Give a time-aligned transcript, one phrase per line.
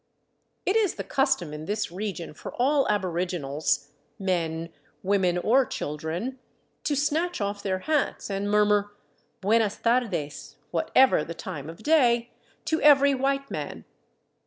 [0.65, 4.71] It is the custom in this region for all aboriginals, men,
[5.03, 6.39] women, or children,
[6.85, 8.91] to snatch off their hats and mur mur"
[9.41, 12.31] Buenas tardes "—whatever the time of day—
[12.65, 13.85] to every white man.